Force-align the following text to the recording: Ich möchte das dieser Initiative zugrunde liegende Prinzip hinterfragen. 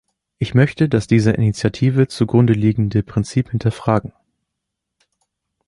Ich 0.39 0.55
möchte 0.55 0.89
das 0.89 1.05
dieser 1.05 1.35
Initiative 1.35 2.07
zugrunde 2.07 2.53
liegende 2.53 3.03
Prinzip 3.03 3.51
hinterfragen. 3.51 4.13